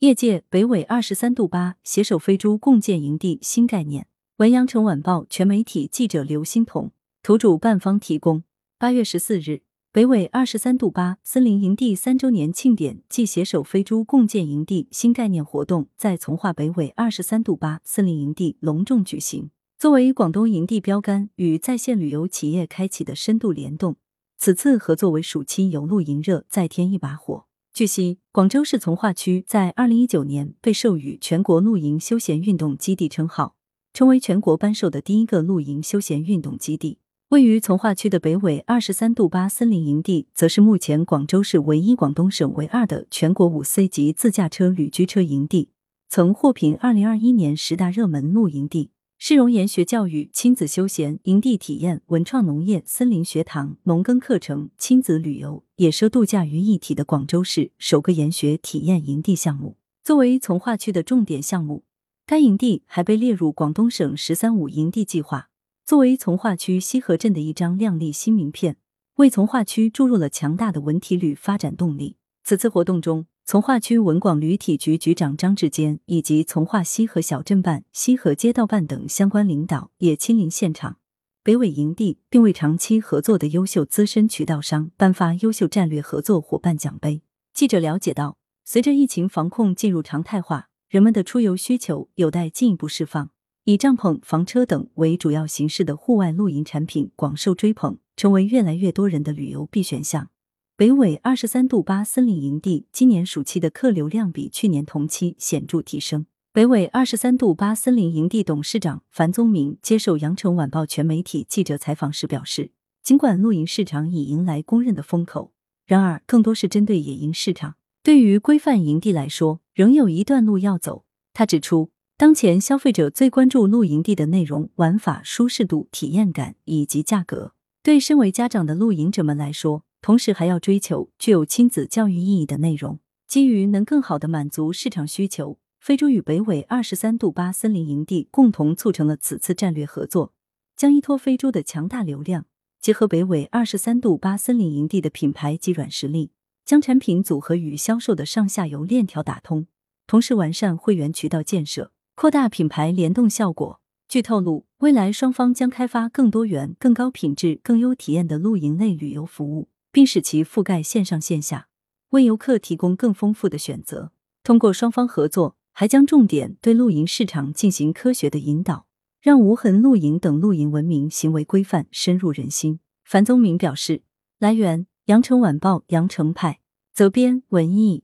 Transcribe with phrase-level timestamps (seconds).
[0.00, 4.06] 业界北纬二十三度八携手飞猪共建营地新概念。
[4.36, 6.90] 文阳城晚报全媒体记者刘欣彤，
[7.22, 8.44] 图主办方提供。
[8.78, 19.48] 八月十四日，北纬二十三度八森林营地三周年庆典暨携手飞猪共建营地新概念活动在从化北纬二十三度八森林营地隆重举行。
[19.78, 23.96] 作为广东营地标杆与在线旅游企业开启的深度联动，
[24.36, 27.46] 此次合作为暑期游露营热再添一把火。
[27.72, 33.56] 据悉，广州市从化区在二零一九年被授予全国露营休闲运动基地称号。
[33.94, 36.98] 成为全国颁授的第一个露营休闲运动基地。
[37.30, 45.70] 位于从化区的北纬二十三度八森林营地，则是目前广州市唯一广东省唯二的全国五 C 级自驾车旅居车营地，
[46.10, 48.90] 曾获评二零二一年十大热门露营地。
[49.18, 59.78] 市容研学教育、亲子休闲、营地体验、文创农业、森林学堂、农耕课程、亲子旅游、野奢度假于一体的广州市首个研学体验营地项目。
[60.04, 61.84] 作为从化区的重点项目。
[62.26, 65.48] 该营地还被列入广东省“十三五”营地计划，
[65.84, 68.76] 作为从化区西河镇的一张亮丽新名片，
[69.16, 72.16] 为从化区注入了强大的文体旅发展动力。
[72.42, 80.96] 此次活动中，从化区文广旅体局局长张志坚以及从化西河小镇办、西河街道办等相关领导也亲临现场。
[81.44, 87.22] 北纬营地并为长期合作的优秀资深渠道商颁发优秀战略合作伙伴奖杯。
[87.54, 90.68] 记者了解到，随着疫情防控进入常态化。
[90.88, 93.30] 人们的出游需求有待进一步释放，
[93.62, 100.30] 以帐篷、房车等为主要形式的户外露营产品广受追捧，成为越来越多人的旅游必选项。
[100.78, 106.26] 北纬二十三度八森林营地今年暑期的客流量比去年同期显著提升。
[106.52, 115.54] 北纬二十三度八森林营地董事长樊宗明接受羊城晚报全媒体记者采访时表示，尽管露营市场已迎来公认的风口，
[115.86, 117.76] 然而更多是针对野营市场。
[118.02, 121.06] 对于规范营地来说，仍有一段路要走。
[121.32, 127.54] 他指出，当前消费者最关注露营地的内容、玩法、舒适度、体验感以及价格。
[127.82, 133.00] 对身为家长的露营者们来说，同时还要追求具有亲子教育意义的内容。
[133.26, 140.32] 基于能更好的满足市场需求，非洲与北纬二十三度八森林营地共同促成了此次战略合作，
[140.76, 142.46] 将依托非洲的强大流量，
[142.80, 146.30] 结合北纬二十三度八森林营地的品牌及软实力。
[146.64, 149.66] 将产品组合与销售的上下游链条打通，
[150.06, 153.80] 同时完善会员渠道建设，扩大品牌联动效果。
[154.08, 161.68] 据透露，未来双方将开发更多元、更高品质、更优体验的露营类旅游服务，并使其覆盖线上线下，
[162.10, 164.12] 为游客提供更丰富的选择。
[164.42, 168.86] 通过双方合作，还将重点对露营市场进行科学的引导，
[169.22, 172.80] 让无痕露营等露营文明行为规范深入人心。
[173.06, 174.02] 樊宗明表示，
[174.38, 174.86] 来源。
[175.06, 176.58] 羊城晚报羊城派
[176.92, 178.02] 责编文艺。